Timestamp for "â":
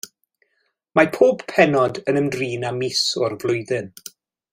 2.71-2.75